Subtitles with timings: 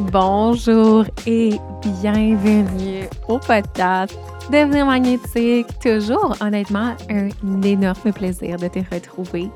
[0.00, 1.50] Bonjour et
[1.82, 4.16] bienvenue au podcast
[4.50, 5.66] Devenir magnétique.
[5.82, 7.28] Toujours, honnêtement, un
[7.62, 9.50] énorme plaisir de te retrouver.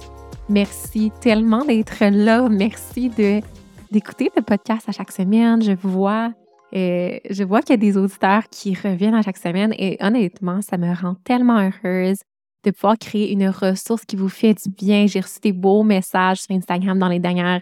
[0.50, 2.46] Merci tellement d'être là.
[2.50, 5.62] Merci d'écouter le podcast à chaque semaine.
[5.62, 6.32] Je vois
[6.72, 10.78] je vois qu'il y a des auditeurs qui reviennent à chaque semaine et honnêtement, ça
[10.78, 12.18] me rend tellement heureuse
[12.64, 15.06] de pouvoir créer une ressource qui vous fait du bien.
[15.06, 17.60] J'ai reçu des beaux messages sur Instagram dans les derniers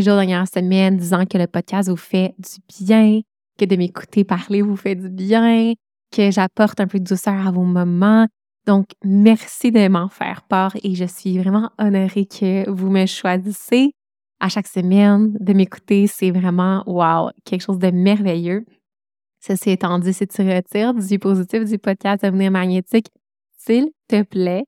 [0.00, 3.20] jours, dernières semaines, disant que le podcast vous fait du bien,
[3.58, 5.74] que de m'écouter parler vous fait du bien,
[6.10, 8.26] que j'apporte un peu de douceur à vos moments.
[8.66, 13.92] Donc, merci de m'en faire part et je suis vraiment honorée que vous me choisissez
[14.42, 18.66] à chaque semaine, de m'écouter, c'est vraiment, wow, quelque chose de merveilleux.
[19.38, 23.06] Ceci étant dit, si tu retires du positif du podcast Devenir magnétique,
[23.56, 24.64] s'il te plaît,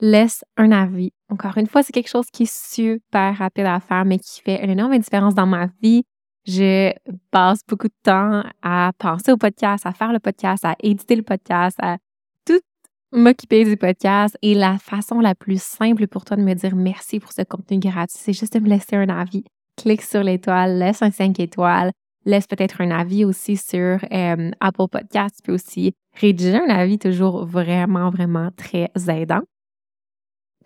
[0.00, 1.12] laisse un avis.
[1.28, 4.64] Encore une fois, c'est quelque chose qui est super rapide à faire, mais qui fait
[4.64, 6.04] une énorme différence dans ma vie.
[6.46, 6.94] Je
[7.30, 11.22] passe beaucoup de temps à penser au podcast, à faire le podcast, à éditer le
[11.22, 11.98] podcast, à
[13.12, 17.20] m'occuper du podcast et la façon la plus simple pour toi de me dire merci
[17.20, 19.44] pour ce contenu gratuit, c'est juste de me laisser un avis.
[19.76, 21.92] Clique sur l'étoile, laisse un 5 étoiles,
[22.24, 25.36] laisse peut-être un avis aussi sur euh, Apple Podcast.
[25.36, 29.42] Tu peux aussi rédiger un avis, toujours vraiment, vraiment très aidant.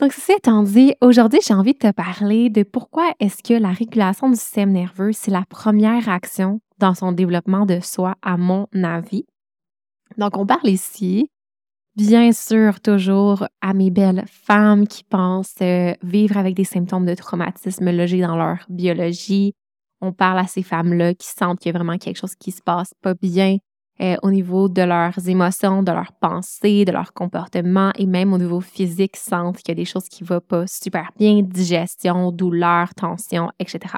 [0.01, 3.71] Donc, ceci étant dit, aujourd'hui, j'ai envie de te parler de pourquoi est-ce que la
[3.71, 8.67] régulation du système nerveux, c'est la première action dans son développement de soi, à mon
[8.83, 9.27] avis.
[10.17, 11.29] Donc, on parle ici
[11.97, 17.15] Bien sûr, toujours à mes belles femmes qui pensent euh, vivre avec des symptômes de
[17.15, 19.53] traumatisme logés dans leur biologie.
[20.01, 22.63] On parle à ces femmes-là qui sentent qu'il y a vraiment quelque chose qui se
[22.63, 23.59] passe pas bien
[24.01, 28.39] euh, au niveau de leurs émotions, de leurs pensées, de leur comportement et même au
[28.39, 32.33] niveau physique, sentent qu'il y a des choses qui ne vont pas super bien, digestion,
[32.33, 33.97] douleur, tension, etc.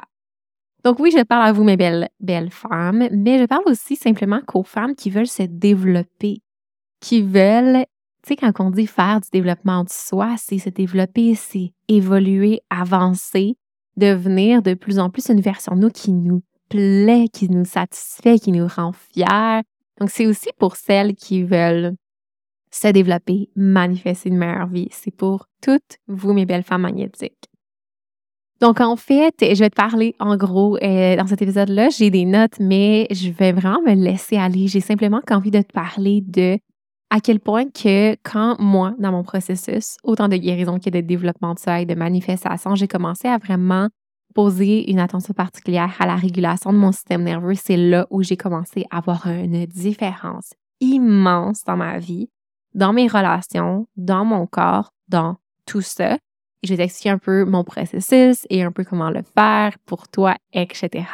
[0.83, 4.41] Donc oui, je parle à vous, mes belles, belles femmes, mais je parle aussi simplement
[4.45, 6.41] qu'aux femmes qui veulent se développer
[7.05, 7.85] qui veulent,
[8.23, 12.61] tu sais, quand on dit faire du développement de soi, c'est se développer, c'est évoluer,
[12.71, 13.57] avancer,
[13.95, 18.39] devenir de plus en plus une version de nous qui nous plaît, qui nous satisfait,
[18.39, 19.61] qui nous rend fiers.
[19.99, 21.93] Donc, c'est aussi pour celles qui veulent
[22.71, 24.89] se développer, manifester une meilleure vie.
[24.89, 27.49] C'est pour toutes vous, mes belles femmes magnétiques.
[28.61, 31.89] Donc, en fait, je vais te parler en gros euh, dans cet épisode-là.
[31.89, 34.67] J'ai des notes, mais je vais vraiment me laisser aller.
[34.67, 36.57] J'ai simplement envie de te parler de
[37.09, 41.53] à quel point que quand moi, dans mon processus, autant de guérison que de développement
[41.53, 43.89] de et de manifestation, j'ai commencé à vraiment
[44.33, 48.37] poser une attention particulière à la régulation de mon système nerveux, c'est là où j'ai
[48.37, 52.29] commencé à avoir une différence immense dans ma vie,
[52.73, 56.17] dans mes relations, dans mon corps, dans tout ça.
[56.63, 60.35] Je vais t'expliquer un peu mon processus et un peu comment le faire pour toi,
[60.51, 61.05] etc.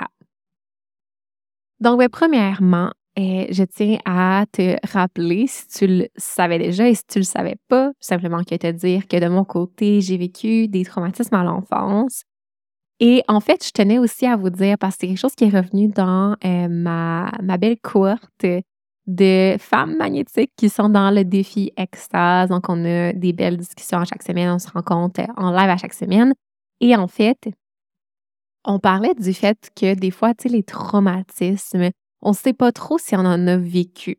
[1.79, 6.95] Donc, ben, premièrement, et je tiens à te rappeler, si tu le savais déjà et
[6.95, 10.67] si tu le savais pas, simplement que te dire que de mon côté, j'ai vécu
[10.67, 12.23] des traumatismes à l'enfance.
[13.01, 15.45] Et en fait, je tenais aussi à vous dire, parce que c'est quelque chose qui
[15.45, 18.45] est revenu dans euh, ma, ma belle cohorte
[19.07, 22.49] de femmes magnétiques qui sont dans le défi extase.
[22.49, 25.77] Donc, on a des belles discussions à chaque semaine, on se rencontre en live à
[25.77, 26.33] chaque semaine.
[26.79, 27.49] Et en fait,
[28.65, 31.89] on parlait du fait que des fois, tu sais, les traumatismes,
[32.21, 34.17] on ne sait pas trop si on en a vécu.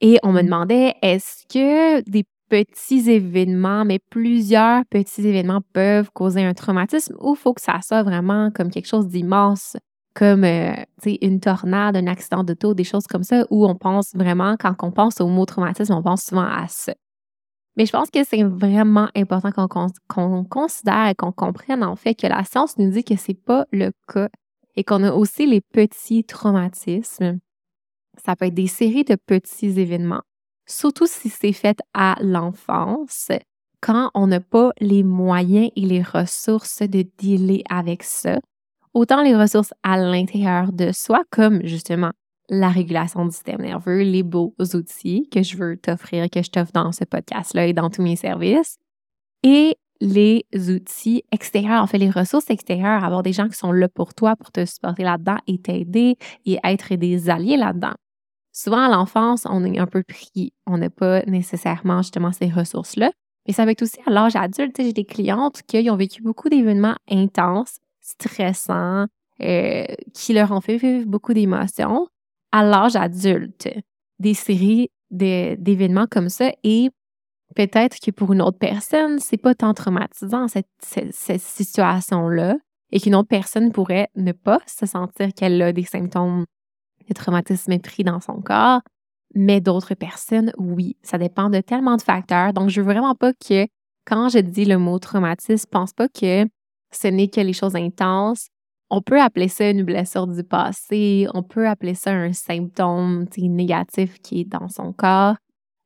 [0.00, 0.44] Et on me mmh.
[0.44, 7.34] demandait, est-ce que des petits événements, mais plusieurs petits événements peuvent causer un traumatisme ou
[7.34, 9.76] faut que ça soit vraiment comme quelque chose d'immense,
[10.14, 10.74] comme euh,
[11.04, 14.92] une tornade, un accident d'auto, des choses comme ça, où on pense vraiment, quand on
[14.92, 16.94] pense au mot traumatisme, on pense souvent à ça.
[17.76, 19.50] Mais je pense que c'est vraiment important
[20.08, 23.34] qu'on considère et qu'on comprenne en fait que la science nous dit que ce n'est
[23.34, 24.28] pas le cas
[24.76, 27.38] et qu'on a aussi les petits traumatismes.
[28.24, 30.22] Ça peut être des séries de petits événements,
[30.66, 33.30] surtout si c'est fait à l'enfance,
[33.80, 38.38] quand on n'a pas les moyens et les ressources de dealer avec ça.
[38.94, 42.12] Autant les ressources à l'intérieur de soi, comme justement
[42.48, 46.72] la régulation du système nerveux, les beaux outils que je veux t'offrir, que je t'offre
[46.72, 48.78] dans ce podcast-là et dans tous mes services,
[49.42, 53.88] et les outils extérieurs, en fait, les ressources extérieures, avoir des gens qui sont là
[53.88, 57.94] pour toi, pour te supporter là-dedans et t'aider et être des alliés là-dedans.
[58.52, 60.52] Souvent, à l'enfance, on est un peu pris.
[60.66, 63.12] On n'a pas nécessairement justement ces ressources-là.
[63.46, 64.76] Mais ça va être aussi à l'âge adulte.
[64.78, 69.06] J'ai des clientes qui ont vécu beaucoup d'événements intenses, stressants,
[69.42, 69.84] euh,
[70.14, 72.08] qui leur ont fait vivre beaucoup d'émotions
[72.50, 73.68] à l'âge adulte.
[74.18, 76.90] Des séries d'événements comme ça et
[77.56, 80.68] peut-être que pour une autre personne, c'est pas tant traumatisant cette,
[81.12, 82.56] situation-là
[82.92, 86.44] et qu'une autre personne pourrait ne pas se sentir qu'elle a des symptômes
[87.08, 88.80] de traumatisme pris dans son corps,
[89.34, 92.52] mais d'autres personnes, oui, ça dépend de tellement de facteurs.
[92.52, 93.66] Donc, je veux vraiment pas que
[94.04, 96.44] quand je dis le mot traumatisme, pense pas que
[96.92, 98.48] ce n'est que les choses intenses.
[98.88, 104.20] On peut appeler ça une blessure du passé, on peut appeler ça un symptôme négatif
[104.20, 105.36] qui est dans son corps.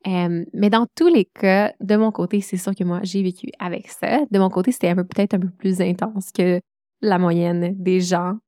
[0.07, 3.51] Euh, mais dans tous les cas, de mon côté, c'est sûr que moi, j'ai vécu
[3.59, 4.21] avec ça.
[4.31, 6.61] De mon côté, c'était peut-être un peu plus intense que
[7.03, 8.39] la moyenne des gens.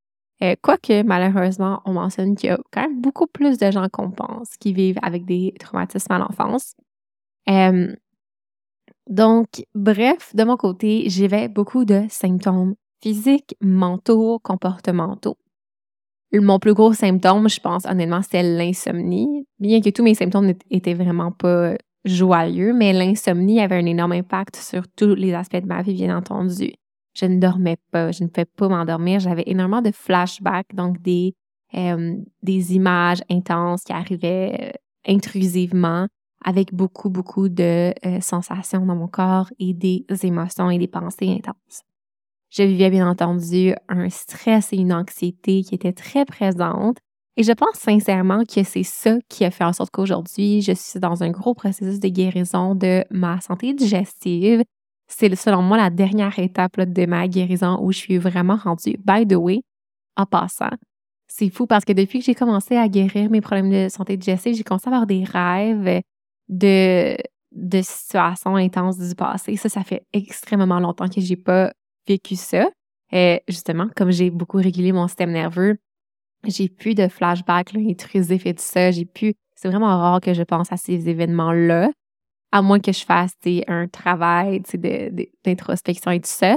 [0.42, 4.10] Euh, quoique, malheureusement, on mentionne qu'il y a quand même beaucoup plus de gens qu'on
[4.10, 6.74] pense qui vivent avec des traumatismes à l'enfance.
[7.48, 7.94] Euh,
[9.08, 15.36] donc, bref, de mon côté, j'avais beaucoup de symptômes physiques, mentaux, comportementaux.
[16.34, 19.46] Mon plus gros symptôme, je pense honnêtement, c'était l'insomnie.
[19.58, 21.74] Bien que tous mes symptômes n'étaient vraiment pas
[22.04, 26.16] joyeux, mais l'insomnie avait un énorme impact sur tous les aspects de ma vie, bien
[26.16, 26.72] entendu.
[27.14, 29.20] Je ne dormais pas, je ne pouvais pas m'endormir.
[29.20, 31.34] J'avais énormément de flashbacks, donc des,
[31.74, 36.06] euh, des images intenses qui arrivaient euh, intrusivement
[36.44, 41.28] avec beaucoup, beaucoup de euh, sensations dans mon corps et des émotions et des pensées
[41.30, 41.82] intenses.
[42.54, 46.98] Je vivais bien entendu un stress et une anxiété qui étaient très présentes.
[47.38, 51.00] Et je pense sincèrement que c'est ça qui a fait en sorte qu'aujourd'hui, je suis
[51.00, 54.62] dans un gros processus de guérison de ma santé digestive.
[55.08, 58.98] C'est selon moi la dernière étape de ma guérison où je suis vraiment rendue.
[59.02, 59.62] By the way,
[60.18, 60.76] en passant,
[61.28, 64.54] c'est fou parce que depuis que j'ai commencé à guérir mes problèmes de santé digestive,
[64.56, 66.02] j'ai commencé à avoir des rêves
[66.50, 67.16] de,
[67.52, 69.56] de situations intenses du passé.
[69.56, 71.72] Ça, ça fait extrêmement longtemps que j'ai pas
[72.06, 72.68] vécu ça.
[73.10, 75.76] Et justement, comme j'ai beaucoup régulé mon système nerveux,
[76.46, 78.90] j'ai plus de flashbacks intrusifs et tout ça.
[78.90, 79.34] J'ai plus.
[79.54, 81.90] C'est vraiment rare que je pense à ces événements-là,
[82.50, 83.32] à moins que je fasse
[83.68, 84.62] un travail
[85.44, 86.56] d'introspection et tout ça.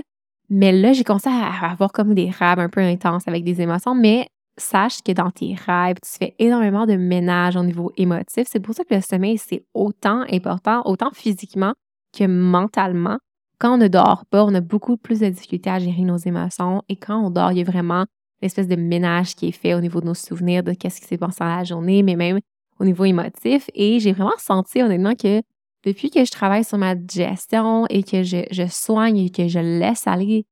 [0.50, 3.96] Mais là, j'ai commencé à avoir comme des rêves un peu intenses avec des émotions,
[3.96, 4.28] mais
[4.58, 8.48] sache que dans tes rêves, tu fais énormément de ménage au niveau émotif.
[8.48, 11.74] C'est pour ça que le sommeil, c'est autant important, autant physiquement
[12.18, 13.18] que mentalement.
[13.60, 16.82] Quand on ne dort pas, on a beaucoup plus de difficultés à gérer nos émotions.
[16.90, 18.06] Et quand on dort, il y a vraiment
[18.42, 21.18] l'espèce de ménage qui est fait au niveau de nos souvenirs, de qu'est-ce qui s'est
[21.18, 22.40] passé dans la journée, mais même
[22.80, 23.70] au niveau émotif.
[23.74, 25.42] Et j'ai vraiment senti honnêtement que
[25.86, 30.08] depuis que je travaille sur ma digestion et que je, soigne et que je laisse
[30.08, 30.46] aller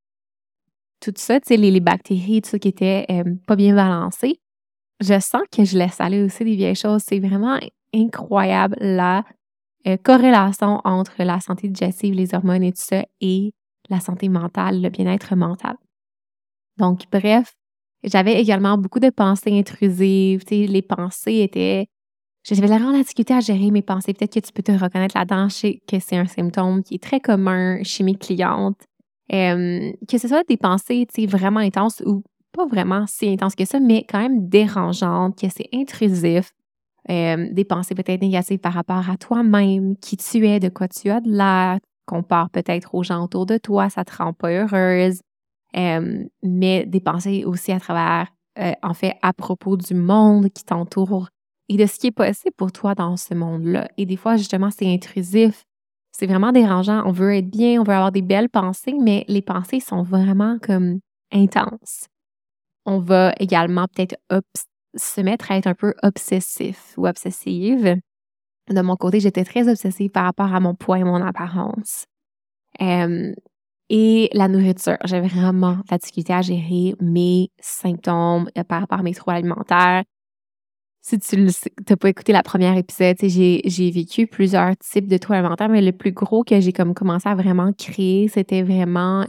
[1.00, 4.40] tout ça, tu sais, les, bactéries, tout ça qui était euh, pas bien balancé,
[5.02, 7.04] je sens que je laisse aller aussi des vieilles choses.
[7.06, 7.60] C'est vraiment
[7.94, 9.26] incroyable la
[9.88, 13.54] euh, corrélation entre la santé digestive, les hormones et tout ça, et
[13.90, 15.76] la santé mentale, le bien-être mental.
[16.78, 17.54] Donc, bref,
[18.04, 20.44] j'avais également beaucoup de pensées intrusives.
[20.50, 21.88] Les pensées étaient.
[22.44, 24.14] J'avais la grande difficulté à gérer mes pensées.
[24.14, 25.48] Peut-être que tu peux te reconnaître là-dedans.
[25.48, 28.82] Je sais que c'est un symptôme qui est très commun chez mes clientes.
[29.32, 33.80] Euh, que ce soit des pensées vraiment intenses ou pas vraiment si intenses que ça,
[33.80, 36.52] mais quand même dérangeantes, que c'est intrusif,
[37.10, 41.10] euh, des pensées peut-être négatives par rapport à toi-même, qui tu es, de quoi tu
[41.10, 45.22] as de l'air, compare peut-être aux gens autour de toi, ça te rend pas heureuse,
[45.76, 48.28] euh, mais des pensées aussi à travers,
[48.84, 51.30] en fait, à propos du monde qui t'entoure
[51.70, 53.88] et de ce qui est possible pour toi dans ce monde-là.
[53.98, 55.64] Et des fois, justement, c'est intrusif
[56.14, 57.04] c'est vraiment dérangeant.
[57.06, 60.58] On veut être bien, on veut avoir des belles pensées, mais les pensées sont vraiment
[60.62, 61.00] comme
[61.32, 62.08] intenses.
[62.86, 64.16] On va également peut-être
[64.96, 67.98] se mettre à être un peu obsessif ou obsessive.
[68.70, 72.06] De mon côté, j'étais très obsessive par rapport à mon poids et mon apparence.
[73.90, 79.04] et la nourriture, j'avais vraiment la difficulté à gérer mes symptômes euh, par rapport à
[79.04, 80.04] mes troubles alimentaires
[81.04, 85.68] si tu n'as pas écouté la première épisode, j'ai vécu plusieurs types de troubles alimentaires,
[85.68, 89.26] mais le plus gros que j'ai comme commencé à vraiment créer, c'était vraiment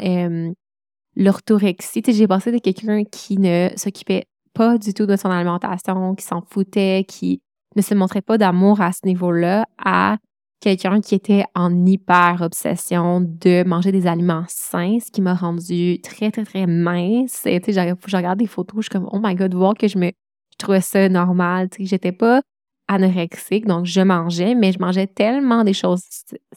[1.16, 2.02] l'orthorexie.
[2.06, 6.42] J'ai passé de quelqu'un qui ne s'occupait pas du tout de son alimentation, qui s'en
[6.42, 7.42] foutait, qui
[7.76, 10.16] ne se montrait pas d'amour à ce niveau-là, à
[10.60, 16.00] quelqu'un qui était en hyper obsession de manger des aliments sains, ce qui m'a rendue
[16.00, 17.42] très, très, très mince.
[17.44, 19.98] Tu sais, je regarde des photos, je suis comme, oh my god, voir que je
[19.98, 21.68] me, je trouvais ça normal.
[21.68, 22.40] Tu sais, j'étais pas
[22.88, 26.02] anorexique, donc je mangeais, mais je mangeais tellement des choses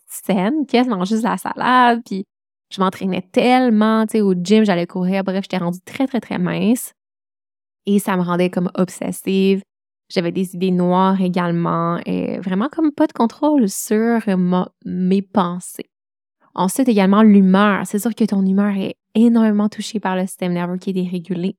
[0.07, 2.25] saines, quasiment juste la salade, puis
[2.73, 6.37] je m'entraînais tellement, tu sais, au gym, j'allais courir, bref, j'étais rendue très, très, très
[6.37, 6.93] mince.
[7.87, 9.63] Et ça me rendait comme obsessive.
[10.09, 14.21] J'avais des idées noires également, et vraiment comme pas de contrôle sur
[14.85, 15.89] mes pensées.
[16.53, 17.87] Ensuite, également, l'humeur.
[17.87, 21.55] C'est sûr que ton humeur est énormément touchée par le système nerveux qui est dérégulé.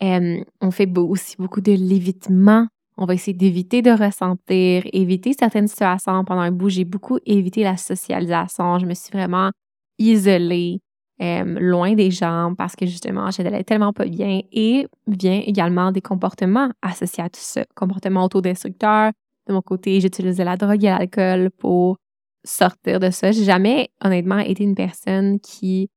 [0.00, 2.68] On fait aussi beaucoup de lévitement.
[2.96, 6.24] On va essayer d'éviter de ressentir, éviter certaines situations.
[6.24, 8.78] Pendant un bout, j'ai beaucoup évité la socialisation.
[8.78, 9.50] Je me suis vraiment
[9.98, 10.80] isolée,
[11.20, 14.40] euh, loin des gens parce que justement, j'allais tellement pas bien.
[14.52, 17.64] Et vient également des comportements associés à tout ça.
[17.74, 19.12] Comportements autodestructeurs.
[19.48, 21.96] De mon côté, j'utilisais la drogue et l'alcool pour
[22.44, 23.32] sortir de ça.
[23.32, 25.88] J'ai jamais, honnêtement, été une personne qui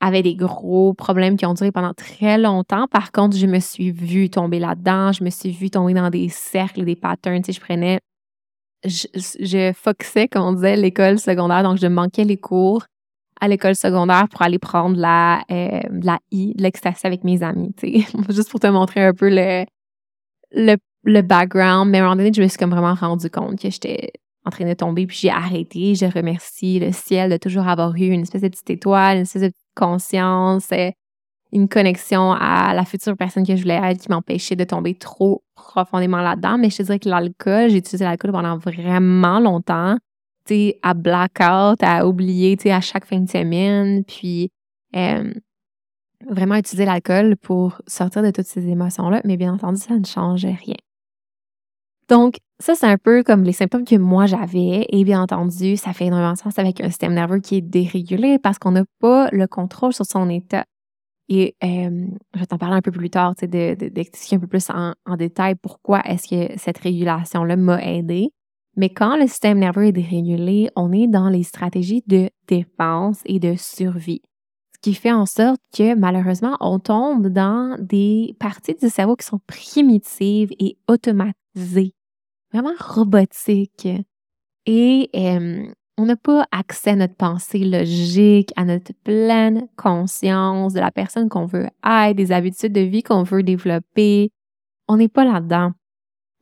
[0.00, 2.86] avait des gros problèmes qui ont duré pendant très longtemps.
[2.88, 5.12] Par contre, je me suis vue tomber là-dedans.
[5.12, 7.42] Je me suis vue tomber dans des cercles, des patterns.
[7.42, 8.00] Tu sais, je prenais...
[8.84, 11.64] Je, je foxais, comme on disait, l'école secondaire.
[11.64, 12.84] Donc, je manquais les cours
[13.40, 17.72] à l'école secondaire pour aller prendre la, euh, la I, de l'ecstasy avec mes amis,
[17.76, 18.06] tu sais.
[18.30, 19.64] Juste pour te montrer un peu le,
[20.52, 21.90] le, le background.
[21.90, 24.12] Mais à un moment donné, je me suis comme vraiment rendu compte que j'étais
[24.44, 25.94] en train de tomber, puis j'ai arrêté.
[25.94, 29.42] Je remercie le ciel de toujours avoir eu une espèce de petite étoile, une espèce
[29.42, 30.90] de conscience, euh,
[31.52, 35.42] une connexion à la future personne que je voulais être qui m'empêchait de tomber trop
[35.54, 36.58] profondément là-dedans.
[36.58, 39.96] Mais je te dirais que l'alcool, j'ai utilisé l'alcool pendant vraiment longtemps
[40.82, 44.50] à blackout, à oublier, à chaque fin de semaine, puis
[44.96, 45.32] euh,
[46.28, 50.54] vraiment utiliser l'alcool pour sortir de toutes ces émotions-là, mais bien entendu, ça ne changeait
[50.54, 50.76] rien.
[52.08, 55.92] Donc, ça, c'est un peu comme les symptômes que moi j'avais, et bien entendu, ça
[55.92, 59.28] fait énormément de sens avec un système nerveux qui est dérégulé parce qu'on n'a pas
[59.30, 60.64] le contrôle sur son état.
[61.28, 64.94] Et euh, je vais t'en parler un peu plus tard, d'expliquer un peu plus en,
[65.04, 68.30] en détail pourquoi est-ce que cette régulation-là m'a aidé.
[68.78, 73.40] Mais quand le système nerveux est dérégulé, on est dans les stratégies de défense et
[73.40, 74.22] de survie.
[74.72, 79.26] Ce qui fait en sorte que malheureusement, on tombe dans des parties du cerveau qui
[79.26, 81.92] sont primitives et automatisées,
[82.52, 83.88] vraiment robotiques.
[84.66, 85.66] Et euh,
[85.96, 91.28] on n'a pas accès à notre pensée logique, à notre pleine conscience de la personne
[91.28, 94.30] qu'on veut être, des habitudes de vie qu'on veut développer.
[94.86, 95.72] On n'est pas là-dedans.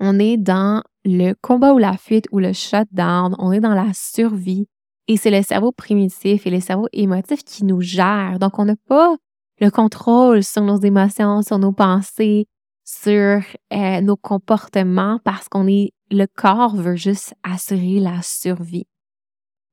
[0.01, 3.93] On est dans le combat ou la fuite ou le shutdown, on est dans la
[3.95, 4.67] survie
[5.09, 8.39] et c'est le cerveau primitif et le cerveau émotif qui nous gère.
[8.41, 9.17] Donc, on n'a pas
[9.61, 12.47] le contrôle sur nos émotions, sur nos pensées,
[12.85, 13.41] sur
[13.73, 18.87] euh, nos comportements parce qu'on est, le corps veut juste assurer la survie.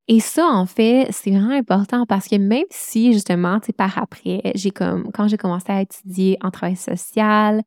[0.08, 4.42] Et ça, en fait, c'est vraiment important parce que même si, justement, tu par après,
[4.54, 7.64] j'ai comme, quand j'ai commencé à étudier en travail social,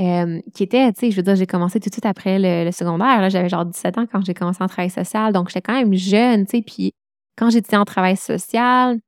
[0.00, 2.70] euh, qui était, tu sais, je veux dire, j'ai commencé tout de suite après le,
[2.72, 3.28] secondaire.
[3.30, 6.46] J'avais genre 17 ans quand j'ai commencé en travail social, donc j'étais quand même jeune,
[6.46, 6.62] tu sais.
[6.62, 6.92] Puis
[7.36, 8.98] quand j'étais en travail social,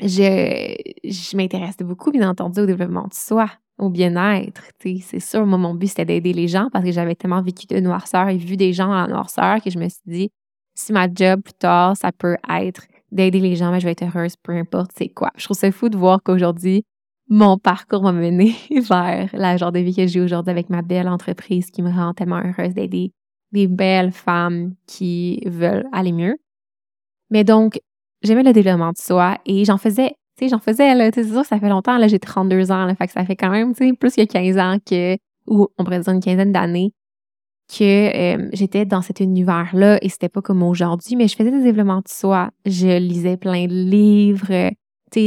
[0.00, 4.62] je, m'intéressais beaucoup, bien entendu, au développement de soi, au bien-être.
[4.80, 7.80] C'est sûr, moi, mon but, c'était d'aider les gens parce que j'avais tellement vécu de
[7.80, 10.30] noirceur et vu des gens en noirceur que je me suis dit,
[10.74, 14.04] si ma job plus tard, ça peut être d'aider les gens, mais je vais être
[14.04, 15.30] heureuse, peu importe c'est quoi.
[15.36, 16.84] Je trouve ça fou de voir qu'aujourd'hui,
[17.28, 18.54] mon parcours m'a mené
[18.88, 22.14] vers la genre de vie que j'ai aujourd'hui avec ma belle entreprise qui me rend
[22.14, 23.12] tellement heureuse d'aider
[23.52, 26.36] des belles femmes qui veulent aller mieux.
[27.30, 27.80] Mais donc,
[28.22, 31.44] j'aimais le développement de soi et j'en faisais, tu sais, j'en faisais, là, c'est sûr,
[31.44, 33.88] ça fait longtemps, là, j'ai 32 ans, là, fait que ça fait quand même, tu
[33.88, 35.16] sais, plus que 15 ans que,
[35.46, 36.92] ou on pourrait dire une quinzaine d'années
[37.68, 41.62] que euh, j'étais dans cet univers-là et c'était pas comme aujourd'hui, mais je faisais des
[41.62, 42.50] développements de soi.
[42.64, 44.70] Je lisais plein de livres,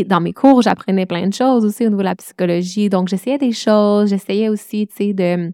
[0.06, 2.90] dans mes cours, j'apprenais plein de choses aussi au niveau de la psychologie.
[2.90, 4.10] Donc, j'essayais des choses.
[4.10, 5.52] J'essayais aussi, tu sais, de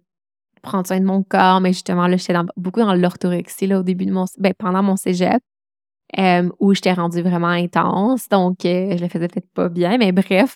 [0.61, 1.61] prendre soin de mon corps.
[1.61, 4.25] Mais justement, là, j'étais beaucoup dans l'orthorexie, là, au début de mon...
[4.37, 5.41] Ben, pendant mon cégep,
[6.17, 8.27] euh, où j'étais rendue vraiment intense.
[8.29, 9.97] Donc, euh, je le faisais peut-être pas bien.
[9.97, 10.55] Mais bref,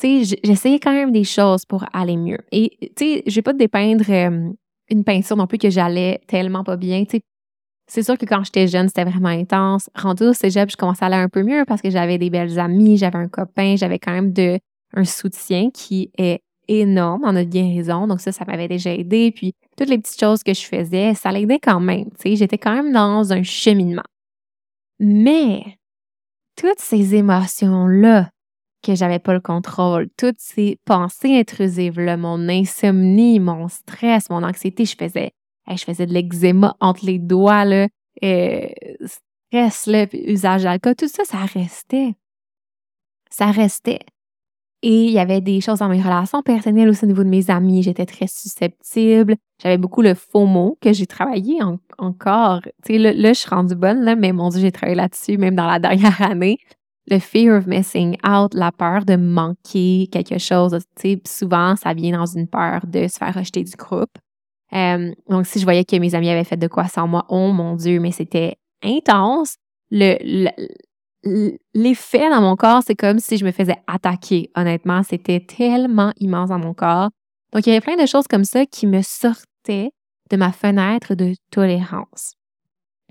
[0.00, 2.38] tu sais, j'essayais quand même des choses pour aller mieux.
[2.52, 4.50] Et, tu sais, je vais pas te dépeindre euh,
[4.90, 7.04] une peinture non plus que j'allais tellement pas bien.
[7.04, 7.22] Tu sais,
[7.86, 9.88] c'est sûr que quand j'étais jeune, c'était vraiment intense.
[9.94, 12.58] Rendu au cégep, je commençais à aller un peu mieux parce que j'avais des belles
[12.58, 14.58] amies, j'avais un copain, j'avais quand même de,
[14.94, 18.06] un soutien qui est énorme en notre guérison.
[18.06, 19.30] Donc ça, ça m'avait déjà aidé.
[19.30, 22.10] Puis toutes les petites choses que je faisais, ça l'aidait quand même.
[22.20, 24.02] Tu sais, j'étais quand même dans un cheminement.
[24.98, 25.62] Mais
[26.56, 28.30] toutes ces émotions-là
[28.82, 34.84] que j'avais pas le contrôle, toutes ces pensées intrusives-là, mon insomnie, mon stress, mon anxiété,
[34.84, 35.32] je faisais
[35.74, 37.88] je faisais de l'eczéma entre les doigts, là.
[38.22, 38.68] euh,
[39.50, 42.14] stress, là, usage d'alcool, tout ça, ça restait.
[43.30, 44.00] Ça restait.
[44.82, 47.50] Et il y avait des choses dans mes relations personnelles aussi au niveau de mes
[47.50, 47.82] amis.
[47.82, 49.36] J'étais très susceptible.
[49.62, 51.58] J'avais beaucoup le FOMO que j'ai travaillé
[51.98, 52.60] encore.
[52.84, 55.38] Tu sais, là, là, je suis rendue bonne, là, mais mon Dieu, j'ai travaillé là-dessus
[55.38, 56.58] même dans la dernière année.
[57.08, 60.76] Le fear of missing out, la peur de manquer quelque chose.
[60.96, 64.18] Tu sais, souvent, ça vient dans une peur de se faire rejeter du groupe.
[64.72, 67.52] Euh, donc, si je voyais que mes amis avaient fait de quoi sans moi, oh
[67.52, 69.56] mon Dieu, mais c'était intense.
[69.90, 70.48] Le,
[71.74, 74.50] l'effet dans mon corps, c'est comme si je me faisais attaquer.
[74.56, 77.10] Honnêtement, c'était tellement immense dans mon corps.
[77.52, 79.90] Donc, il y avait plein de choses comme ça qui me sortaient
[80.30, 82.34] de ma fenêtre de tolérance.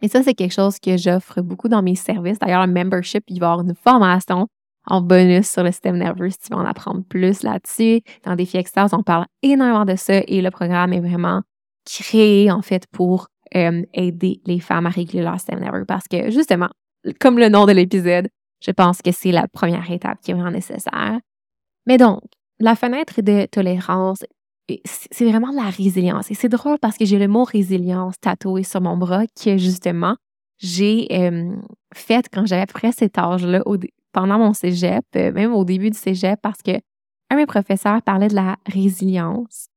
[0.01, 2.39] Et ça, c'est quelque chose que j'offre beaucoup dans mes services.
[2.39, 4.47] D'ailleurs, le membership, il va y avoir une formation
[4.88, 8.01] en bonus sur le système nerveux si tu veux en apprendre plus là-dessus.
[8.24, 11.42] Dans Défi Extase, on parle énormément de ça et le programme est vraiment
[11.86, 16.32] créé, en fait, pour euh, aider les femmes à réguler leur système nerveux parce que,
[16.32, 16.70] justement,
[17.20, 18.27] comme le nom de l'épisode,
[18.62, 21.20] je pense que c'est la première étape qui est vraiment nécessaire.
[21.86, 22.22] Mais donc,
[22.60, 24.24] la fenêtre de tolérance,
[25.12, 26.32] c'est vraiment de la résilience.
[26.32, 30.15] Et c'est drôle parce que j'ai le mot résilience tatoué sur mon bras que justement,
[30.58, 31.08] j'ai
[31.94, 33.62] fait quand j'avais près cet âge-là,
[34.15, 36.72] pendant mon cégep, euh, même au début du cégep, parce que
[37.29, 39.67] un de mes professeurs parlait de la résilience.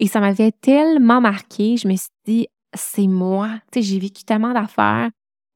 [0.00, 3.48] Et ça m'avait tellement marqué, je me suis dit, c'est moi.
[3.70, 5.10] Tu sais, j'ai vécu tellement d'affaires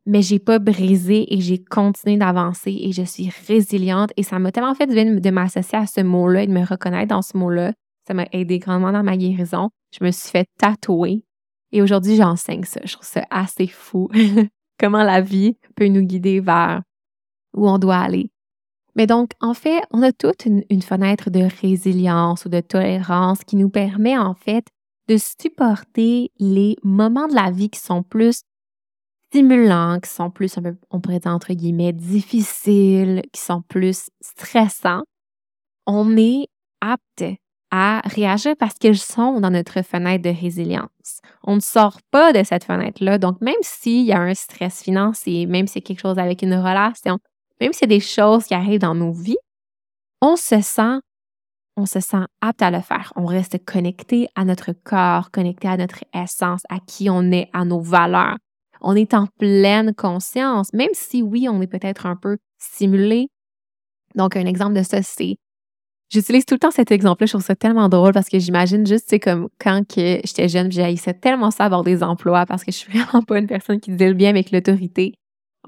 [0.09, 4.51] mais j'ai pas brisé et j'ai continué d'avancer et je suis résiliente et ça m'a
[4.51, 7.75] tellement fait de m'associer à ce mot-là et de me reconnaître dans ce mot-là.
[8.07, 9.69] Ça m'a aidé grandement dans ma guérison.
[9.93, 11.25] Je me suis fait tatouer
[11.73, 12.81] et aujourd'hui j'enseigne ça.
[12.85, 14.09] Je trouve ça assez fou.
[14.81, 16.81] Comment la vie peut nous guider vers
[17.55, 18.31] où on doit aller.
[18.95, 23.57] Mais donc, en fait, on a toute une, fenêtre de résilience ou de tolérance qui
[23.57, 24.67] nous permet en fait
[25.09, 28.43] de supporter les moments de la vie qui sont plus
[29.31, 30.57] stimulants, qui sont plus,
[30.91, 35.05] on pourrait dire entre guillemets, difficiles, qui sont plus stressants,
[35.87, 36.49] on est
[36.81, 37.25] apte
[37.71, 41.21] à réagir parce qu'ils sont dans notre fenêtre de résilience.
[41.45, 43.19] On ne sort pas de cette fenêtre-là.
[43.19, 46.55] Donc, même s'il y a un stress financier, même si c'est quelque chose avec une
[46.55, 47.19] relation,
[47.61, 49.39] même s'il y a des choses qui arrivent dans nos vies,
[50.21, 50.99] on se sent,
[51.77, 53.13] on se sent apte à le faire.
[53.17, 57.65] On reste connecté à notre corps, connecté à notre essence, à qui on est, à
[57.65, 58.37] nos valeurs
[58.81, 63.29] on est en pleine conscience, même si oui, on est peut-être un peu stimulé.
[64.15, 65.37] Donc, un exemple de ça, c'est
[66.11, 69.05] J'utilise tout le temps cet exemple-là, je trouve ça tellement drôle parce que j'imagine juste,
[69.09, 72.79] c'est comme quand que j'étais jeune, j'haïssais tellement ça avoir des emplois parce que je
[72.79, 75.13] suis vraiment pas une personne qui le bien avec l'autorité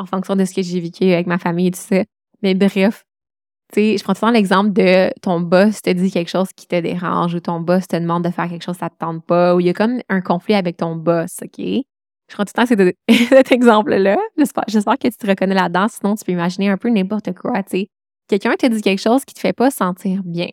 [0.00, 2.02] en fonction de ce que j'ai vécu avec ma famille et tout ça.
[2.42, 3.04] Mais bref,
[3.72, 6.80] tu sais, je prends souvent l'exemple de ton boss te dit quelque chose qui te
[6.80, 9.54] dérange ou ton boss te demande de faire quelque chose que ça te tente pas
[9.54, 11.58] ou il y a comme un conflit avec ton boss, OK?
[11.58, 14.16] Je crois tout le temps cet exemple-là.
[14.68, 17.62] J'espère que tu te reconnais là-dedans, sinon tu peux imaginer un peu n'importe quoi.
[18.28, 20.48] Quelqu'un te dit quelque chose qui te fait pas sentir bien.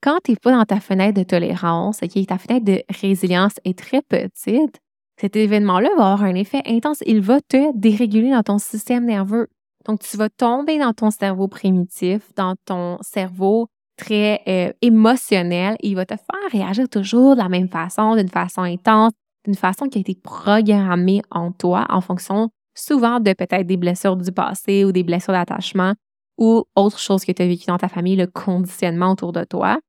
[0.00, 3.78] Quand tu n'es pas dans ta fenêtre de tolérance, okay, ta fenêtre de résilience est
[3.78, 4.78] très petite,
[5.20, 7.02] cet événement-là va avoir un effet intense.
[7.06, 9.48] Il va te déréguler dans ton système nerveux.
[9.86, 15.96] Donc, tu vas tomber dans ton cerveau primitif, dans ton cerveau très euh, émotionnel, il
[15.96, 19.12] va te faire réagir toujours de la même façon, d'une façon intense,
[19.44, 24.16] d'une façon qui a été programmée en toi en fonction souvent de peut-être des blessures
[24.16, 25.94] du passé ou des blessures d'attachement
[26.38, 29.80] ou autre chose que tu as vécu dans ta famille, le conditionnement autour de toi,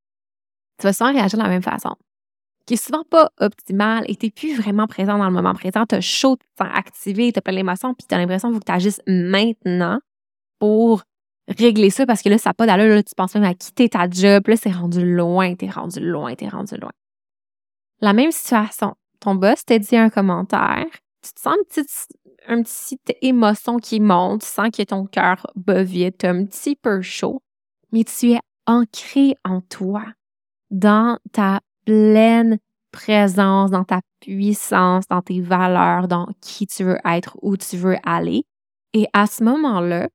[0.79, 1.95] tu vas souvent réagir de la même façon.
[2.69, 5.87] Qui est souvent pas optimal et tu n'es plus vraiment présent dans le moment présent.
[5.87, 8.57] Tu as chaud, tu sens activé, tu as plein d'émotions, puis tu as l'impression qu'il
[8.57, 9.99] faut que tu agisses maintenant
[10.59, 11.01] pour
[11.47, 12.93] régler ça parce que là, ça n'a pas d'allure.
[12.93, 14.47] Là, tu penses même à quitter ta job.
[14.47, 16.91] Là, c'est rendu loin, tu es rendu loin, tu es rendu loin.
[18.01, 20.85] La même situation ton boss te dit un commentaire,
[21.23, 22.07] tu te sens une petite,
[22.47, 27.01] une petite émotion qui monte, tu sens que ton cœur bat vite, un petit peu
[27.01, 27.41] chaud,
[27.91, 30.05] mais tu es ancré en toi,
[30.69, 32.59] dans ta pleine
[32.91, 37.97] présence, dans ta puissance, dans tes valeurs, dans qui tu veux être, où tu veux
[38.03, 38.43] aller.
[38.93, 40.07] Et à ce moment-là,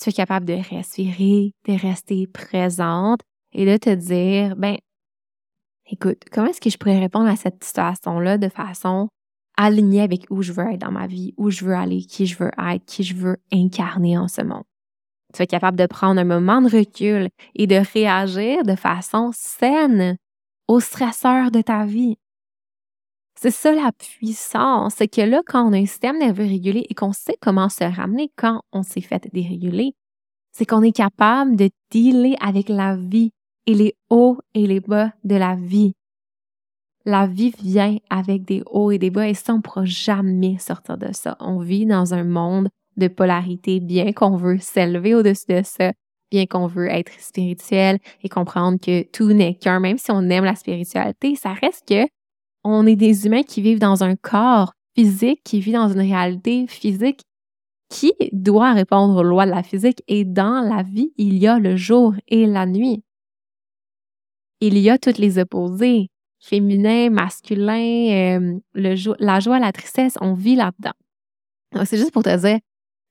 [0.00, 3.20] tu es capable de respirer, de rester présente
[3.52, 4.76] et de te dire, ben,
[5.90, 9.08] écoute, comment est-ce que je pourrais répondre à cette situation-là de façon
[9.56, 12.38] alignée avec où je veux être dans ma vie, où je veux aller, qui je
[12.38, 14.64] veux être, qui je veux incarner en ce monde?
[15.34, 20.16] Tu es capable de prendre un moment de recul et de réagir de façon saine
[20.68, 22.16] aux stresseurs de ta vie.
[23.40, 26.94] C'est ça la puissance, c'est que là, quand on a un système nerveux régulé et
[26.94, 29.94] qu'on sait comment se ramener quand on s'est fait déréguler,
[30.52, 33.30] c'est qu'on est capable de dealer avec la vie
[33.66, 35.92] et les hauts et les bas de la vie.
[37.04, 40.58] la vie vient avec des hauts et des bas et ça, on ne pourra jamais
[40.58, 41.36] sortir de ça.
[41.40, 45.92] On vit dans un monde de polarité, bien qu'on veut s'élever au-dessus de ça,
[46.30, 50.44] bien qu'on veut être spirituel et comprendre que tout n'est qu'un, même si on aime
[50.44, 52.06] la spiritualité, ça reste que
[52.64, 56.66] on est des humains qui vivent dans un corps physique, qui vit dans une réalité
[56.66, 57.22] physique
[57.88, 61.58] qui doit répondre aux lois de la physique et dans la vie, il y a
[61.58, 63.02] le jour et la nuit.
[64.60, 66.10] Il y a toutes les opposés
[66.40, 70.92] féminin, masculin, euh, la joie, la tristesse, on vit là-dedans.
[71.84, 72.58] C'est juste pour te dire,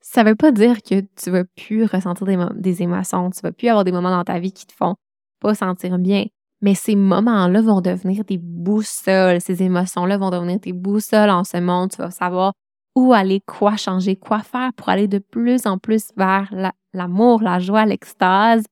[0.09, 3.83] ça veut pas dire que tu vas plus ressentir des, émotions, tu vas plus avoir
[3.83, 4.95] des moments dans ta vie qui te font
[5.39, 6.25] pas sentir bien.
[6.61, 9.41] Mais ces moments-là vont devenir des boussoles.
[9.41, 11.91] Ces émotions-là vont devenir des boussoles en ce monde.
[11.91, 12.53] Tu vas savoir
[12.95, 16.51] où aller, quoi changer, quoi faire pour aller de plus en plus vers
[16.93, 18.63] l'amour, la joie, l'extase,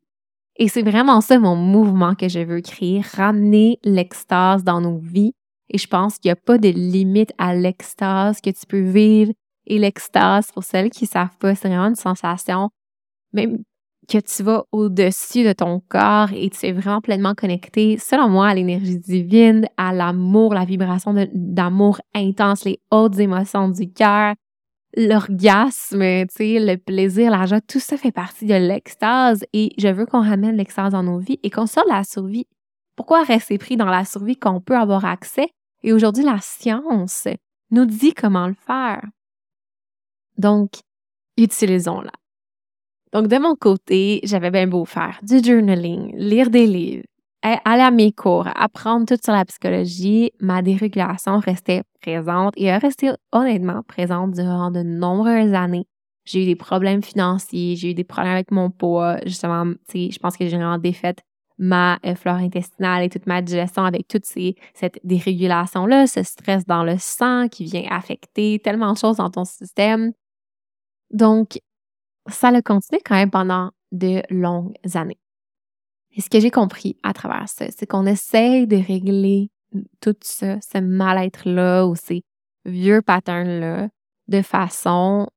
[0.58, 5.34] et c'est vraiment ça mon mouvement que je veux créer, ramener l'extase dans nos vies.
[5.70, 9.34] Et je pense qu'il n'y a pas de limite à l'extase que tu peux vivre.
[9.68, 12.70] Et l'extase, pour celles qui ne savent pas, c'est vraiment une sensation,
[13.34, 13.64] même
[14.08, 18.50] que tu vas au-dessus de ton corps et tu es vraiment pleinement connecté, selon moi,
[18.50, 24.36] à l'énergie divine, à l'amour, la vibration d'amour intense, les hautes émotions du cœur,
[24.96, 30.22] l'orgasme, le plaisir, la joie, tout ça fait partie de l'extase et je veux qu'on
[30.22, 32.48] ramène l'extase dans nos vies et qu'on sorte de la survie.
[32.96, 35.50] Pourquoi rester pris dans la survie qu'on peut avoir accès?
[35.84, 37.28] Et aujourd'hui, la science
[37.72, 39.02] nous dit comment le faire.
[40.38, 40.72] Donc,
[41.38, 42.12] utilisons-la.
[43.14, 47.06] Donc, de mon côté, j'avais bien beau faire du journaling, lire des livres,
[47.42, 52.80] aller à mes cours, apprendre tout sur la psychologie, ma dérégulation restait présente et a
[52.80, 55.86] resté honnêtement présente durant de nombreuses années.
[56.26, 60.12] J'ai eu des problèmes financiers, j'ai eu des problèmes avec mon poids, justement, tu sais,
[60.12, 61.20] je pense que j'ai vraiment défaite
[61.58, 66.66] ma euh, flore intestinale et toute ma digestion avec toute ces, cette dérégulation-là, ce stress
[66.66, 70.12] dans le sang qui vient affecter tellement de choses dans ton système.
[71.12, 71.60] Donc,
[72.28, 75.20] ça a continué quand même pendant de longues années.
[76.12, 79.52] Et ce que j'ai compris à travers ça, c'est qu'on essaye de régler
[80.02, 82.24] tout ça, ce mal-être-là ou ces
[82.66, 83.90] vieux patterns-là
[84.28, 85.28] de façon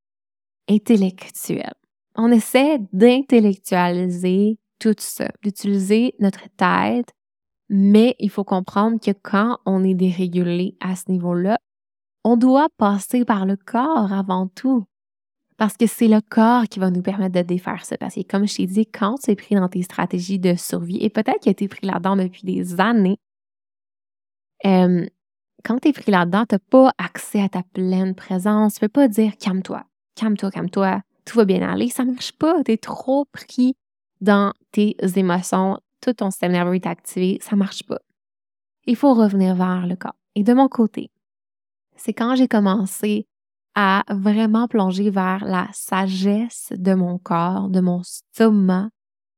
[0.68, 1.74] intellectuelle.
[2.14, 7.12] On essaie d'intellectualiser tout ça, d'utiliser notre tête,
[7.68, 11.58] mais il faut comprendre que quand on est dérégulé à ce niveau-là,
[12.24, 14.84] on doit passer par le corps avant tout.
[15.58, 17.98] Parce que c'est le corps qui va nous permettre de défaire ça.
[17.98, 20.98] Parce que comme je t'ai dit, quand tu es pris dans tes stratégies de survie,
[21.00, 23.18] et peut-être que tu es pris là-dedans depuis des années,
[24.64, 25.04] euh,
[25.64, 28.74] quand tu es pris là-dedans, tu n'as pas accès à ta pleine présence.
[28.74, 31.88] Tu ne peux pas dire calme-toi, calme-toi, calme-toi, tout va bien aller.
[31.88, 32.62] Ça ne marche pas.
[32.62, 33.74] Tu es trop pris
[34.20, 35.80] dans tes émotions.
[36.00, 37.38] Tout ton système nerveux est activé.
[37.42, 37.98] Ça ne marche pas.
[38.86, 40.14] Il faut revenir vers le corps.
[40.36, 41.10] Et de mon côté,
[41.96, 43.26] c'est quand j'ai commencé
[43.80, 48.90] à vraiment plonger vers la sagesse de mon corps, de mon stomac,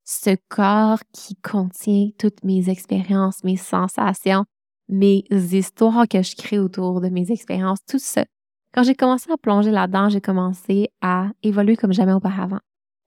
[0.07, 4.47] ce corps qui contient toutes mes expériences, mes sensations,
[4.89, 8.25] mes histoires que je crée autour de mes expériences, tout ça.
[8.73, 12.61] Quand j'ai commencé à plonger là-dedans, j'ai commencé à évoluer comme jamais auparavant.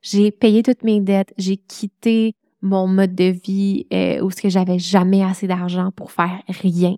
[0.03, 4.49] J'ai payé toutes mes dettes, j'ai quitté mon mode de vie euh, où ce que
[4.49, 6.95] j'avais jamais assez d'argent pour faire rien.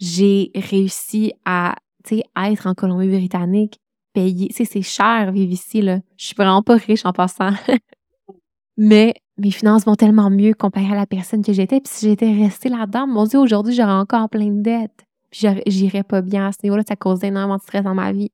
[0.00, 3.78] J'ai réussi à tu être en Colombie-Britannique,
[4.12, 5.98] payer, c'est cher vivre ici, là.
[6.16, 7.50] Je suis vraiment pas riche en passant.
[8.76, 11.80] Mais mes finances vont tellement mieux comparé à la personne que j'étais.
[11.80, 15.04] Puis si j'étais restée là-dedans, mon Dieu, aujourd'hui, j'aurais encore plein de dettes.
[15.30, 16.82] Puis j'irais pas bien à ce niveau-là.
[16.86, 18.30] Ça cause énormément de stress dans ma vie.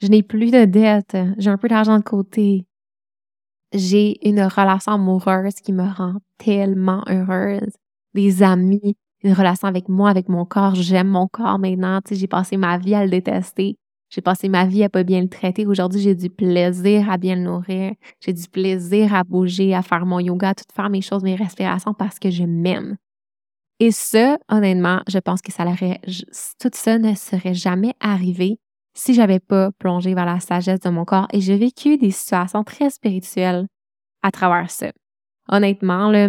[0.00, 1.16] Je n'ai plus de dettes.
[1.38, 2.66] J'ai un peu d'argent de côté.
[3.72, 7.72] J'ai une relation amoureuse qui me rend tellement heureuse.
[8.14, 10.74] Des amis une relation avec moi, avec mon corps.
[10.74, 12.00] J'aime mon corps maintenant.
[12.00, 13.76] Tu sais, j'ai passé ma vie à le détester.
[14.10, 15.66] J'ai passé ma vie à pas bien le traiter.
[15.66, 17.94] Aujourd'hui, j'ai du plaisir à bien le nourrir.
[18.20, 21.34] J'ai du plaisir à bouger, à faire mon yoga, à tout faire mes choses, mes
[21.34, 22.96] respirations parce que je m'aime.
[23.80, 25.64] Et ça, honnêtement, je pense que ça
[26.60, 28.58] tout ça ne serait jamais arrivé
[28.94, 32.64] si j'avais pas plongé vers la sagesse de mon corps et j'ai vécu des situations
[32.64, 33.66] très spirituelles
[34.22, 34.92] à travers ça.
[35.48, 36.28] Honnêtement, là,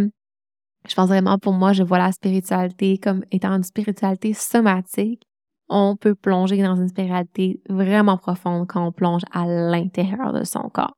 [0.88, 5.24] je pense vraiment pour moi, je vois la spiritualité comme étant une spiritualité somatique.
[5.69, 10.69] On peut plonger dans une spiritualité vraiment profonde quand on plonge à l'intérieur de son
[10.69, 10.98] corps.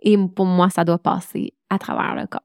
[0.00, 2.42] Et pour moi, ça doit passer à travers le corps.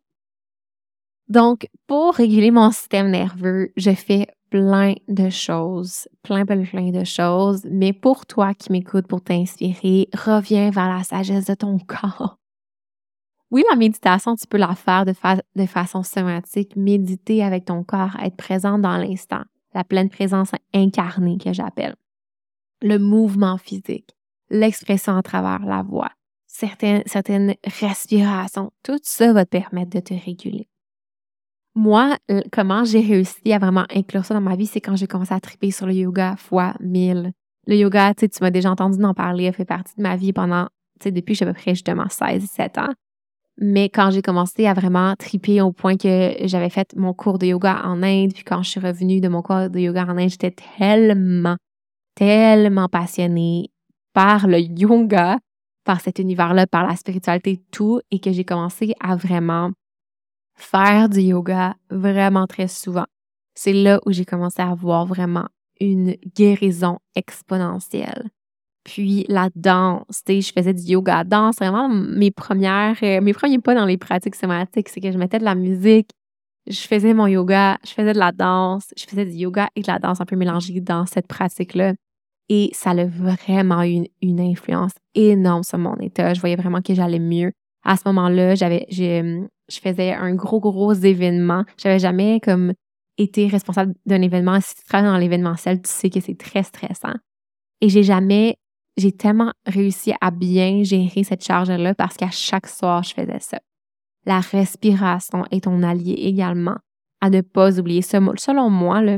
[1.28, 7.04] Donc, pour réguler mon système nerveux, je fais plein de choses, plein, plein, plein de
[7.04, 7.66] choses.
[7.70, 12.38] Mais pour toi qui m'écoutes, pour t'inspirer, reviens vers la sagesse de ton corps.
[13.50, 18.36] Oui, la méditation, tu peux la faire de, façon somatique, méditer avec ton corps, être
[18.36, 19.44] présent dans l'instant.
[19.74, 21.96] la pleine présence incarnée que j'appelle,
[22.82, 24.18] le mouvement physique,
[24.50, 26.12] l'expression à travers la voix,
[26.48, 30.68] certaines, certaines respirations, tout ça va te permettre de te réguler.
[31.76, 32.18] Moi,
[32.52, 35.40] comment j'ai réussi à vraiment inclure ça dans ma vie, c'est quand j'ai commencé à
[35.40, 37.34] triper sur le yoga fois mille.
[37.68, 40.70] Le yoga, tu m'as déjà entendu en parler, a fait partie de ma vie pendant,
[41.06, 42.94] depuis que j'ai à peu près justement 16-17 ans.
[43.60, 47.48] Mais quand j'ai commencé à vraiment triper au point que j'avais fait mon cours de
[47.48, 50.30] yoga en Inde, puis quand je suis revenue de mon cours de yoga en Inde,
[50.30, 51.58] j'étais tellement,
[52.14, 53.72] tellement passionnée
[54.14, 55.40] par le yoga,
[55.84, 59.72] par cet univers-là, par la spiritualité, tout, et que j'ai commencé à vraiment
[60.56, 63.06] faire du yoga vraiment très souvent.
[63.56, 65.48] C'est là où j'ai commencé à avoir vraiment
[65.80, 68.30] une guérison exponentielle.
[68.88, 73.34] Puis la danse, tu sais, je faisais du yoga danse, vraiment mes premières, euh, mes
[73.34, 76.10] premiers pas dans les pratiques somatiques, c'est que je mettais de la musique,
[76.68, 79.88] je faisais mon yoga, je faisais de la danse, je faisais du yoga et de
[79.88, 81.96] la danse un peu mélangée dans cette pratique-là.
[82.48, 86.34] Et ça a vraiment eu une, une, influence énorme sur mon état.
[86.34, 87.52] Je voyais vraiment que j'allais mieux.
[87.84, 91.66] À ce moment-là, j'avais, je faisais un gros, gros événement.
[91.78, 92.72] J'avais jamais comme
[93.18, 94.62] été responsable d'un événement.
[94.62, 97.16] Si tu travailles dans l'événementiel, tu sais que c'est très stressant.
[97.82, 98.56] Et j'ai jamais,
[98.98, 103.60] j'ai tellement réussi à bien gérer cette charge-là parce qu'à chaque soir, je faisais ça.
[104.26, 106.78] La respiration est ton allié également.
[107.22, 108.20] À ne pas oublier ça.
[108.38, 109.18] Selon moi, là,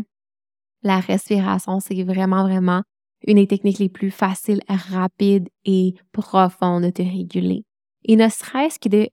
[0.84, 2.84] la respiration, c'est vraiment, vraiment
[3.28, 7.66] une des techniques les plus faciles, rapides et profondes de te réguler.
[8.06, 9.10] Et ne serait-ce que de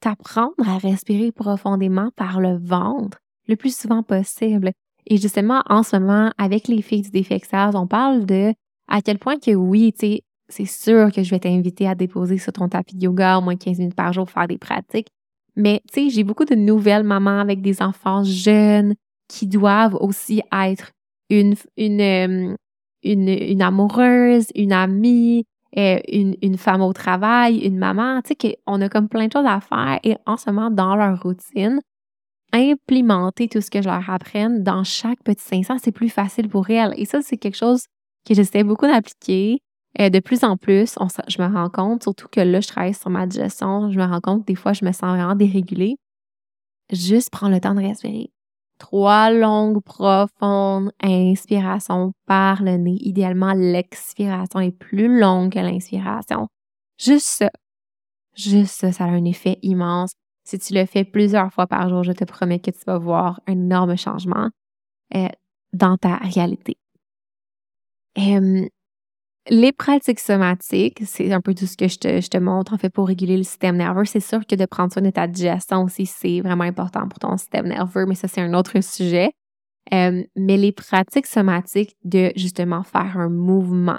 [0.00, 4.72] t'apprendre à respirer profondément par le ventre le plus souvent possible.
[5.06, 8.54] Et justement, en ce moment, avec les filles du Défexage, on parle de
[8.88, 12.38] à quel point que oui, tu sais, c'est sûr que je vais t'inviter à déposer
[12.38, 15.08] sur ton tapis de yoga au moins 15 minutes par jour pour faire des pratiques.
[15.56, 18.94] Mais tu sais, j'ai beaucoup de nouvelles mamans avec des enfants jeunes
[19.28, 20.90] qui doivent aussi être
[21.30, 22.56] une, une, euh,
[23.02, 25.44] une, une amoureuse, une amie,
[25.78, 29.32] euh, une, une, femme au travail, une maman, tu sais, qu'on a comme plein de
[29.32, 31.80] choses à faire et en ce moment, dans leur routine,
[32.52, 36.68] implémenter tout ce que je leur apprenne dans chaque petit instant, c'est plus facile pour
[36.68, 36.92] elles.
[36.98, 37.86] Et ça, c'est quelque chose
[38.26, 39.60] que j'essaie beaucoup d'appliquer.
[40.00, 40.94] Euh, de plus en plus,
[41.28, 44.20] je me rends compte, surtout que là, je travaille sur ma digestion, je me rends
[44.20, 45.96] compte, des fois, je me sens vraiment dérégulée.
[46.90, 48.30] Juste prendre le temps de respirer
[48.82, 52.96] trois longues, profondes inspirations par le nez.
[53.00, 56.48] Idéalement, l'expiration est plus longue que l'inspiration.
[56.98, 57.50] Juste ça.
[58.34, 60.14] Juste ça, ça a un effet immense.
[60.44, 63.40] Si tu le fais plusieurs fois par jour, je te promets que tu vas voir
[63.46, 64.50] un énorme changement
[65.14, 65.28] euh,
[65.72, 66.76] dans ta réalité.
[69.50, 73.08] Les pratiques somatiques, c'est un peu tout ce que je te, montre en fait pour
[73.08, 74.04] réguler le système nerveux.
[74.04, 77.36] C'est sûr que de prendre soin de ta digestion aussi, c'est vraiment important pour ton
[77.36, 79.32] système nerveux, mais ça, c'est un autre sujet.
[79.90, 83.98] Mais les pratiques somatiques de justement faire un mouvement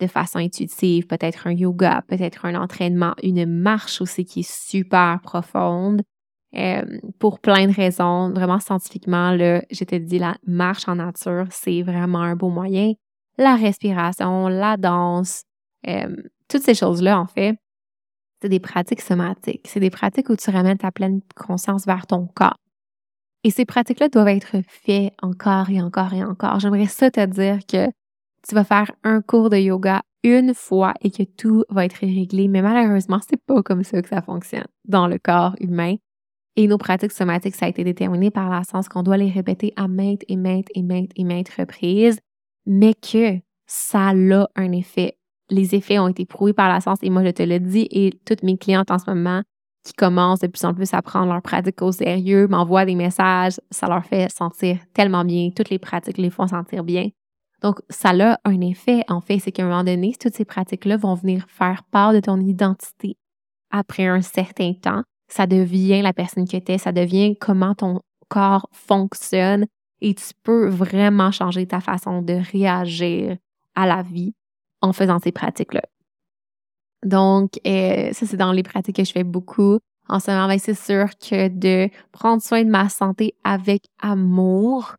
[0.00, 5.20] de façon intuitive, peut-être un yoga, peut-être un entraînement, une marche aussi qui est super
[5.22, 6.02] profonde,
[7.20, 8.30] pour plein de raisons.
[8.30, 12.94] Vraiment scientifiquement, là, je te dis, la marche en nature, c'est vraiment un beau moyen
[13.42, 15.42] la respiration, la danse,
[15.88, 16.16] euh,
[16.48, 17.56] toutes ces choses-là, en fait,
[18.40, 19.66] c'est des pratiques somatiques.
[19.68, 22.56] C'est des pratiques où tu ramènes ta pleine conscience vers ton corps.
[23.44, 26.60] Et ces pratiques-là doivent être faites encore et encore et encore.
[26.60, 27.88] J'aimerais ça te dire que
[28.46, 32.48] tu vas faire un cours de yoga une fois et que tout va être réglé,
[32.48, 35.96] mais malheureusement, c'est pas comme ça que ça fonctionne dans le corps humain.
[36.54, 39.72] Et nos pratiques somatiques, ça a été déterminé par la science qu'on doit les répéter
[39.76, 42.18] à maintes et maintes et maintes et maintes reprises
[42.66, 44.12] mais que ça a
[44.56, 45.16] un effet.
[45.50, 48.12] Les effets ont été prouvés par la science et moi, je te le dis et
[48.24, 49.42] toutes mes clientes en ce moment
[49.84, 53.60] qui commencent de plus en plus à prendre leurs pratiques au sérieux m'envoient des messages,
[53.70, 55.50] ça leur fait sentir tellement bien.
[55.54, 57.08] Toutes les pratiques les font sentir bien.
[57.62, 60.96] Donc, ça a un effet, en fait, c'est qu'à un moment donné, toutes ces pratiques-là
[60.96, 63.16] vont venir faire part de ton identité.
[63.70, 68.00] Après un certain temps, ça devient la personne que tu es, ça devient comment ton
[68.28, 69.66] corps fonctionne,
[70.02, 73.36] et tu peux vraiment changer ta façon de réagir
[73.74, 74.34] à la vie
[74.82, 75.82] en faisant ces pratiques-là.
[77.04, 79.78] Donc, euh, ça, c'est dans les pratiques que je fais beaucoup.
[80.08, 84.96] En ce moment, ben, c'est sûr que de prendre soin de ma santé avec amour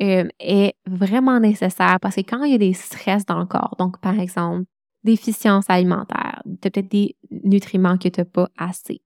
[0.00, 3.76] euh, est vraiment nécessaire parce que quand il y a des stress dans le corps,
[3.78, 4.64] donc par exemple,
[5.04, 9.02] déficience alimentaire, tu as peut-être des nutriments que tu n'as pas assez,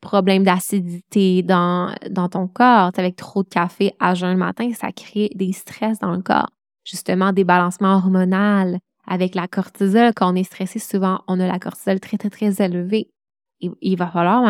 [0.00, 4.92] problème d'acidité dans, dans ton corps, avec trop de café à jeun le matin, ça
[4.92, 6.50] crée des stress dans le corps.
[6.84, 10.12] Justement, des balancements hormonaux avec la cortisol.
[10.14, 13.10] Quand on est stressé, souvent, on a la cortisol très, très, très élevée.
[13.60, 14.44] Il va falloir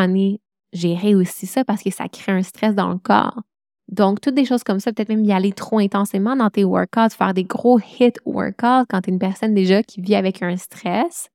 [0.73, 3.41] gérer aussi ça parce que ça crée un stress dans le corps.
[3.89, 7.17] Donc, toutes des choses comme ça, peut-être même y aller trop intensément dans tes workouts,
[7.17, 10.57] faire des gros hit workouts quand tu es une personne déjà qui vit avec un
[10.59, 11.31] stress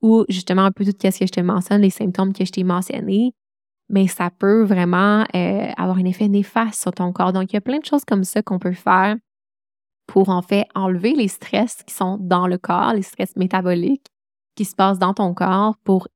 [0.00, 2.64] ou justement un peu tout ce que je te mentionne, les symptômes que je t'ai
[2.64, 3.34] mentionnés,
[3.92, 7.32] mais ça peut vraiment euh, avoir un effet néfaste sur ton corps.
[7.32, 9.16] Donc, il y a plein de choses comme ça qu'on peut faire
[10.06, 14.06] pour en fait enlever les stress qui sont dans le corps, les stress métaboliques
[14.56, 16.08] qui se passent dans ton corps pour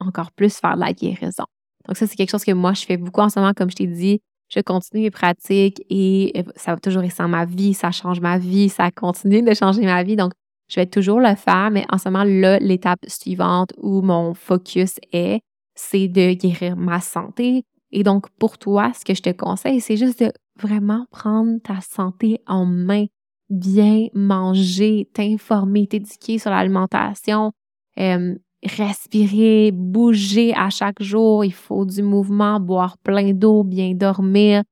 [0.00, 1.44] encore plus faire de la guérison.
[1.86, 3.76] Donc, ça, c'est quelque chose que moi, je fais beaucoup en ce moment, comme je
[3.76, 4.20] t'ai dit.
[4.48, 8.20] Je continue mes pratiques et euh, ça va toujours rester dans ma vie, ça change
[8.20, 10.16] ma vie, ça continue de changer ma vie.
[10.16, 10.32] Donc,
[10.68, 14.98] je vais toujours le faire, mais en ce moment, là, l'étape suivante où mon focus
[15.12, 15.40] est,
[15.78, 17.64] c'est de guérir ma santé.
[17.92, 21.80] Et donc, pour toi, ce que je te conseille, c'est juste de vraiment prendre ta
[21.80, 23.06] santé en main,
[23.48, 27.52] bien manger, t'informer, t'éduquer sur l'alimentation,
[27.98, 31.44] euh, respirer, bouger à chaque jour.
[31.44, 34.64] Il faut du mouvement, boire plein d'eau, bien dormir.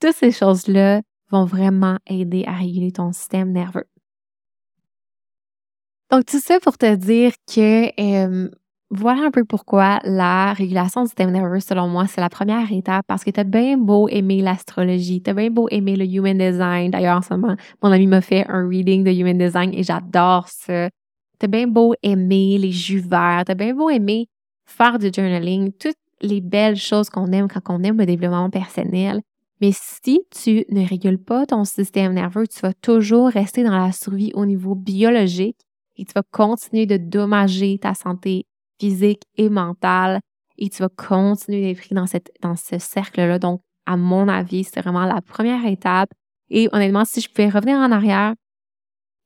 [0.00, 3.86] Toutes ces choses-là vont vraiment aider à réguler ton système nerveux.
[6.10, 8.50] Donc, tout ça pour te dire que euh,
[8.94, 13.06] voilà un peu pourquoi la régulation du système nerveux, selon moi, c'est la première étape
[13.08, 16.36] parce que tu as bien beau aimer l'astrologie, tu as bien beau aimer le human
[16.36, 16.90] design.
[16.90, 20.46] D'ailleurs, en ce moment, mon ami m'a fait un reading de human design et j'adore
[20.48, 20.90] ça.
[21.40, 24.28] Tu as bien beau aimer les jus verts, tu as bien beau aimer
[24.66, 29.22] faire du journaling, toutes les belles choses qu'on aime quand on aime le développement personnel.
[29.62, 33.92] Mais si tu ne régules pas ton système nerveux, tu vas toujours rester dans la
[33.92, 35.58] survie au niveau biologique
[35.96, 38.44] et tu vas continuer de dommager ta santé
[38.82, 40.20] physique et mentale
[40.58, 43.38] et tu vas continuer d'être pris dans, cette, dans ce cercle-là.
[43.38, 46.10] Donc, à mon avis, c'est vraiment la première étape.
[46.50, 48.34] Et honnêtement, si je pouvais revenir en arrière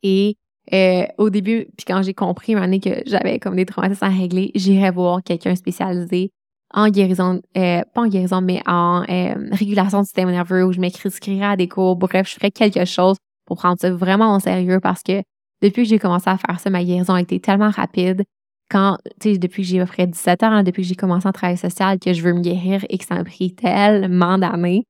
[0.02, 0.36] et
[0.72, 4.50] euh, au début, puis quand j'ai compris année que j'avais comme des traumatismes à régler,
[4.54, 6.30] j'irais voir quelqu'un spécialisé
[6.74, 10.80] en guérison, euh, pas en guérison, mais en euh, régulation du système nerveux où je
[10.80, 11.96] m'écrirais à des cours.
[11.96, 13.16] Bref, je ferais quelque chose
[13.46, 15.22] pour prendre ça vraiment en sérieux parce que
[15.62, 18.24] depuis que j'ai commencé à faire ça, ma guérison a été tellement rapide.
[18.68, 21.29] Quand, tu sais, depuis que j'ai à peu près 17 ans, depuis que j'ai commencé
[21.29, 24.85] en travail social, que je veux me guérir et que ça m'a pris tellement d'années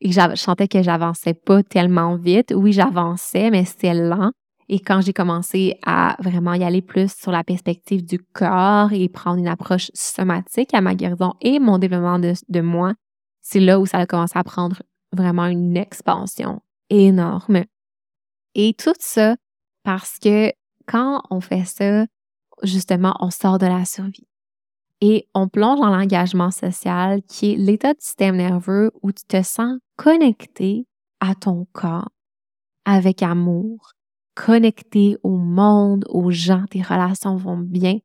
[0.00, 2.52] et que je sentais que j'avançais pas tellement vite.
[2.54, 4.30] Oui, j'avançais, mais c'était lent.
[4.68, 9.08] Et quand j'ai commencé à vraiment y aller plus sur la perspective du corps et
[9.08, 12.94] prendre une approche somatique à ma guérison et mon développement de, de moi,
[13.42, 17.64] c'est là où ça a commencé à prendre vraiment une expansion énorme.
[18.54, 19.36] Et tout ça,
[19.84, 20.52] parce que
[20.86, 22.06] quand on fait ça,
[22.62, 24.26] justement, on sort de la survie.
[25.00, 29.42] Et on plonge dans l'engagement social qui est l'état du système nerveux où tu te
[29.42, 30.86] sens connecté
[31.20, 32.08] à ton corps
[32.86, 33.92] avec amour,
[34.34, 37.98] connecté au monde, aux gens, tes relations vont bien.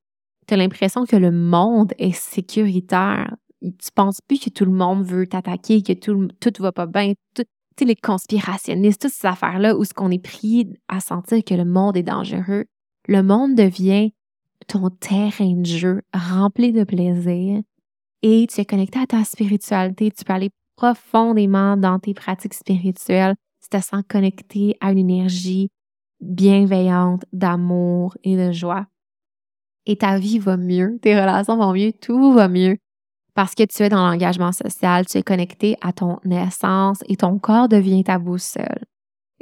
[0.47, 3.35] Tu as l'impression que le monde est sécuritaire.
[3.61, 7.13] Tu penses plus que tout le monde veut t'attaquer, que tout, tout va pas bien,
[7.35, 7.45] tout,
[7.83, 11.97] les conspirationnistes, toutes ces affaires-là où ce qu'on est pris à sentir que le monde
[11.97, 12.65] est dangereux,
[13.07, 14.11] le monde devient
[14.71, 17.61] ton terrain de jeu rempli de plaisir
[18.21, 20.11] et tu es connecté à ta spiritualité.
[20.11, 23.35] Tu peux aller profondément dans tes pratiques spirituelles.
[23.61, 25.69] Tu te sens connecté à une énergie
[26.21, 28.85] bienveillante, d'amour et de joie.
[29.85, 32.77] Et ta vie va mieux, tes relations vont mieux, tout va mieux
[33.33, 37.39] parce que tu es dans l'engagement social, tu es connecté à ton essence et ton
[37.39, 38.85] corps devient ta boussole.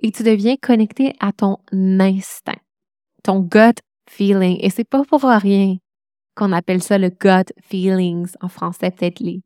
[0.02, 2.62] Et tu deviens connecté à ton instinct,
[3.24, 4.58] ton gut feeling.
[4.62, 5.78] Et c'est pas pour rien
[6.36, 9.42] qu'on appelle ça le gut feelings en français, peut-être les,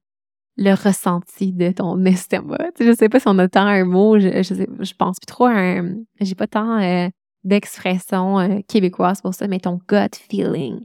[0.58, 2.72] le ressenti de ton estomac.
[2.80, 5.54] Je sais pas si on a tant un mot, je, je, pense plus trop à
[5.54, 7.10] un, j'ai pas tant euh,
[7.44, 10.82] d'expression euh, québécoise pour ça, mais ton gut feeling.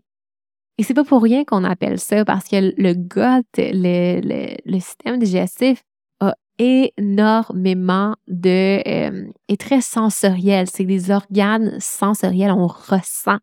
[0.79, 5.19] Et c'est pas pour rien qu'on appelle ça, parce que le gut, le, le, système
[5.19, 5.83] digestif
[6.21, 8.81] a énormément de...
[8.87, 10.69] Euh, est très sensoriel.
[10.71, 12.53] C'est des organes sensoriels.
[12.53, 13.39] On ressent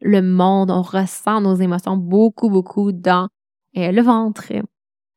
[0.00, 3.28] le monde, on ressent nos émotions beaucoup, beaucoup dans
[3.76, 4.52] euh, le ventre.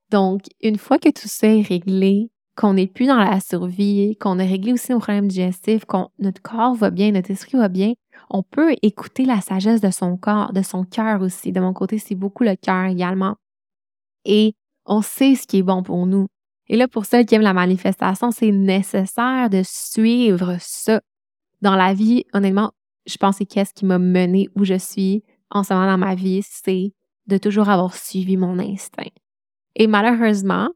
[0.09, 4.39] Donc, une fois que tout ça est réglé, qu'on n'est plus dans la survie, qu'on
[4.39, 7.93] a réglé aussi nos problèmes digestifs, qu'on notre corps va bien, notre esprit va bien,
[8.29, 11.51] on peut écouter la sagesse de son corps, de son cœur aussi.
[11.51, 13.35] De mon côté, c'est beaucoup le cœur également.
[14.25, 16.27] Et on sait ce qui est bon pour nous.
[16.67, 21.01] Et là, pour ceux qui aiment la manifestation, c'est nécessaire de suivre ça.
[21.61, 22.71] Dans la vie, honnêtement,
[23.09, 26.15] je pense que qu'est-ce qui m'a mené où je suis en ce moment dans ma
[26.15, 26.93] vie, c'est
[27.27, 29.11] de toujours avoir suivi mon instinct.
[29.75, 30.69] Et malheureusement,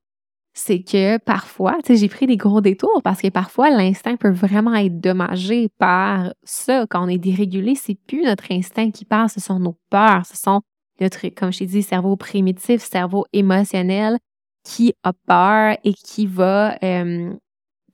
[0.53, 4.31] c'est que parfois, tu sais, j'ai pris des gros détours parce que parfois, l'instinct peut
[4.31, 6.86] vraiment être dommagé par ça.
[6.89, 10.38] Quand on est dérégulé, c'est plus notre instinct qui parle, ce sont nos peurs, ce
[10.38, 10.61] sont
[11.01, 14.17] notre, comme je t'ai dit, cerveau primitif, cerveau émotionnel
[14.63, 17.34] qui a peur et qui va euh,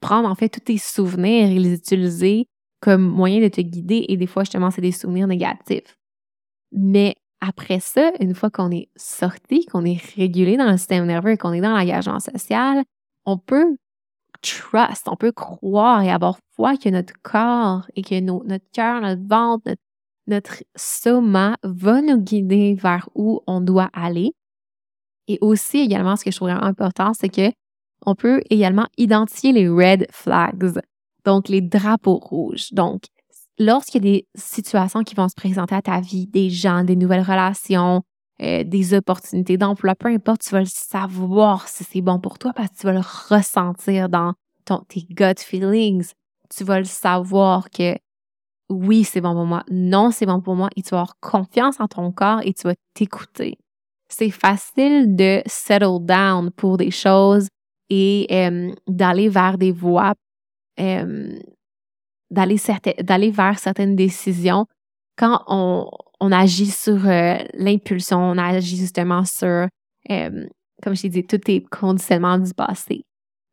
[0.00, 2.46] prendre en fait tous tes souvenirs et les utiliser
[2.80, 5.96] comme moyen de te guider et des fois justement c'est des souvenirs négatifs.
[6.72, 11.32] Mais après ça, une fois qu'on est sorti, qu'on est régulé dans le système nerveux
[11.32, 12.84] et qu'on est dans l'engagement social,
[13.24, 13.76] on peut
[14.42, 19.26] trust, on peut croire et avoir foi que notre corps et que notre cœur, notre
[19.26, 19.82] ventre, notre,
[20.26, 24.32] notre soma va nous guider vers où on doit aller.
[25.28, 27.52] Et aussi également, ce que je trouve important, c'est que
[28.06, 30.72] on peut également identifier les red flags,
[31.24, 32.72] donc les drapeaux rouges.
[32.72, 33.02] Donc,
[33.58, 36.96] lorsqu'il y a des situations qui vont se présenter à ta vie, des gens, des
[36.96, 38.02] nouvelles relations,
[38.42, 42.52] euh, des opportunités d'emploi, peu importe, tu vas le savoir si c'est bon pour toi
[42.54, 44.32] parce que tu vas le ressentir dans
[44.64, 46.12] ton, tes gut feelings.
[46.48, 47.96] Tu vas le savoir que
[48.70, 51.80] oui, c'est bon pour moi, non, c'est bon pour moi, et tu vas avoir confiance
[51.80, 53.58] en ton corps et tu vas t'écouter.
[54.08, 57.48] C'est facile de settle down pour des choses
[57.90, 60.14] et euh, d'aller vers des voies,
[60.80, 61.38] euh,
[62.30, 64.66] d'aller vers certaines décisions
[65.16, 69.66] quand on, on agit sur euh, l'impulsion, on agit justement sur,
[70.10, 70.46] euh,
[70.82, 73.04] comme je t'ai dit, tous tes conditionnements du passé.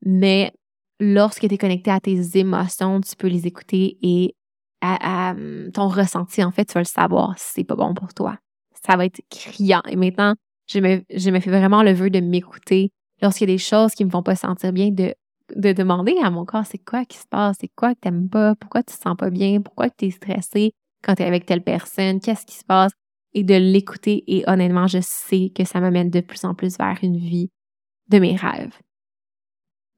[0.05, 0.53] Mais
[0.99, 4.33] lorsque tu es connecté à tes émotions, tu peux les écouter et
[4.81, 5.33] à,
[5.73, 8.37] ton ressenti, en fait, tu vas le savoir si c'est pas bon pour toi.
[8.85, 9.81] Ça va être criant.
[9.89, 10.35] Et maintenant,
[10.69, 13.93] je me, je me fais vraiment le vœu de m'écouter lorsqu'il y a des choses
[13.93, 15.15] qui me font pas sentir bien, de,
[15.55, 18.55] de demander à mon corps c'est quoi qui se passe, c'est quoi que t'aimes pas,
[18.55, 20.73] pourquoi tu te sens pas bien, pourquoi tu es stressé,
[21.03, 22.91] quand tu es avec telle personne, qu'est-ce qui se passe,
[23.33, 24.23] et de l'écouter.
[24.27, 27.49] Et honnêtement, je sais que ça m'amène de plus en plus vers une vie
[28.09, 28.75] de mes rêves.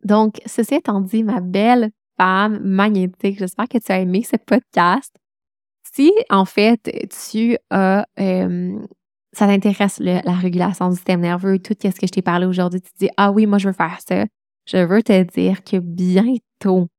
[0.04, 5.16] Donc, ceci étant dit, ma belle femme magnétique, j'espère que tu as aimé ce podcast.
[5.94, 6.90] Si, en fait,
[7.32, 12.46] tu as, ça t'intéresse la régulation du système nerveux, tout ce que je t'ai parlé
[12.46, 14.26] aujourd'hui, tu te dis, ah oui, moi, je veux faire ça.
[14.72, 16.90] Je veux te dire que bientôt,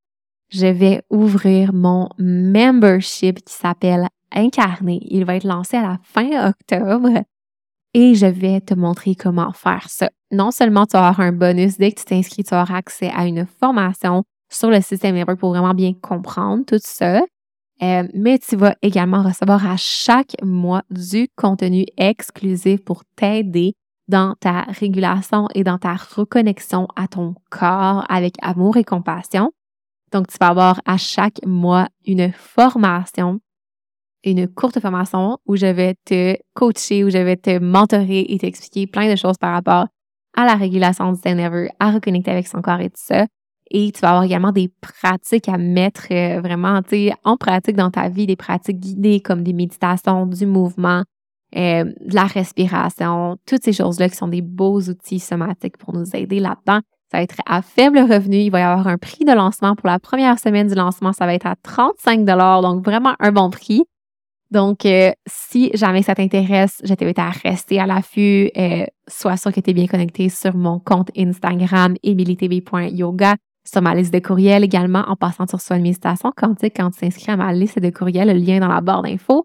[0.49, 4.99] je vais ouvrir mon membership qui s'appelle Incarné.
[5.05, 7.23] Il va être lancé à la fin octobre
[7.95, 10.11] et je vais te montrer comment faire ça.
[10.33, 13.47] Non seulement tu avoir un bonus dès que tu t'inscris, tu auras accès à une
[13.47, 17.23] formation sur le système nerveux pour vraiment bien comprendre tout ça.
[17.83, 23.75] Euh, mais tu vas également recevoir à chaque mois du contenu exclusif pour t'aider
[24.11, 29.52] dans ta régulation et dans ta reconnexion à ton corps avec amour et compassion.
[30.12, 33.40] Donc, tu vas avoir à chaque mois une formation,
[34.24, 38.88] une courte formation où je vais te coacher, où je vais te mentorer et t'expliquer
[38.88, 39.86] plein de choses par rapport
[40.36, 43.26] à la régulation du nerveux, à reconnecter avec son corps et tout ça.
[43.70, 46.80] Et tu vas avoir également des pratiques à mettre euh, vraiment
[47.22, 51.04] en pratique dans ta vie, des pratiques guidées comme des méditations, du mouvement,
[51.57, 56.14] euh, de la respiration, toutes ces choses-là qui sont des beaux outils somatiques pour nous
[56.14, 56.80] aider là-dedans.
[57.11, 58.36] Ça va être à faible revenu.
[58.36, 61.12] Il va y avoir un prix de lancement pour la première semaine du lancement.
[61.12, 63.82] Ça va être à 35 donc vraiment un bon prix.
[64.51, 68.51] Donc, euh, si jamais ça t'intéresse, je t'invite à rester à l'affût.
[68.57, 73.94] Euh, sois sûr que tu es bien connecté sur mon compte Instagram, emilitv.yoga, sur ma
[73.94, 77.36] liste de courriels également, en passant sur Soin de méditation quantique quand tu t'inscris à
[77.36, 79.44] ma liste de courriels, le lien dans la barre d'infos.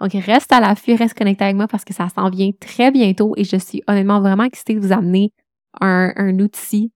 [0.00, 3.34] Donc, reste à l'affût, reste connecté avec moi parce que ça s'en vient très bientôt
[3.36, 5.32] et je suis honnêtement vraiment excitée de vous amener
[5.80, 6.92] un, un outil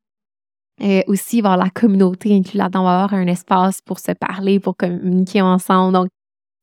[0.81, 2.81] et aussi, avoir la communauté inclus là-dedans.
[2.81, 5.93] On va avoir un espace pour se parler, pour communiquer ensemble.
[5.93, 6.09] Donc,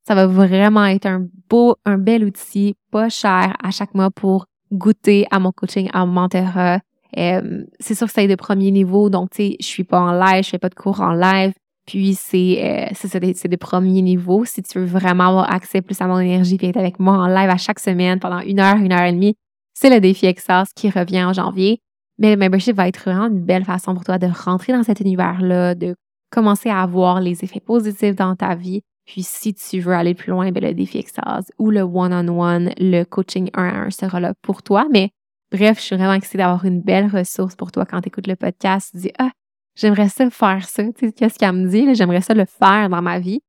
[0.06, 4.46] ça va vraiment être un beau, un bel outil, pas cher à chaque mois pour
[4.72, 6.80] goûter à mon coaching, à mon mentorat.
[7.16, 10.12] Euh, c'est sûr que c'est de premier niveau, donc tu sais, je suis pas en
[10.12, 11.52] live, je fais pas de cours en live.
[11.88, 14.44] Puis c'est euh, c'est des, des premiers niveaux.
[14.44, 17.26] Si tu veux vraiment avoir accès plus à mon énergie et être avec moi en
[17.26, 19.36] live à chaque semaine pendant une heure, une heure et demie,
[19.72, 21.80] c'est le défi Exas qui revient en janvier.
[22.18, 25.00] Mais le membership va être vraiment une belle façon pour toi de rentrer dans cet
[25.00, 25.94] univers-là, de
[26.30, 28.82] commencer à avoir les effets positifs dans ta vie.
[29.06, 33.04] Puis si tu veux aller plus loin, ben, le défi Extase ou le one-on-one, le
[33.04, 34.86] coaching 1 à 1 sera là pour toi.
[34.90, 35.08] Mais
[35.50, 38.36] bref, je suis vraiment excitée d'avoir une belle ressource pour toi quand tu écoutes le
[38.36, 38.90] podcast.
[38.92, 39.30] Tu dis, ah,
[39.78, 40.82] j'aimerais ça faire ça.
[40.92, 41.94] Tu sais, qu'est-ce qu'elle me dit?
[41.94, 43.40] J'aimerais ça le faire dans ma vie.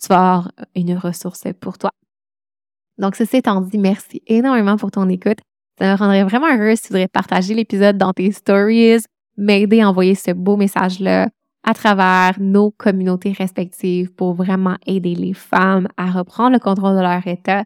[0.00, 1.90] Tu vas avoir une ressource pour toi.
[2.98, 5.38] Donc, ceci étant dit, merci énormément pour ton écoute.
[5.78, 9.04] Ça me rendrait vraiment heureuse si tu voudrais partager l'épisode dans tes stories,
[9.36, 11.28] m'aider à envoyer ce beau message-là
[11.64, 17.02] à travers nos communautés respectives pour vraiment aider les femmes à reprendre le contrôle de
[17.02, 17.64] leur état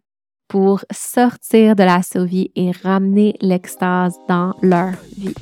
[0.49, 5.35] pour sortir de la survie et ramener l'extase dans leur vie.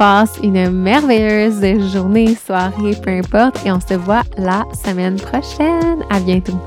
[0.00, 6.02] Passe une merveilleuse journée, soirée, peu importe, et on se voit la semaine prochaine.
[6.08, 6.58] À bientôt.